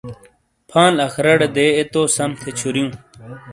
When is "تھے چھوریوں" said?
2.39-2.91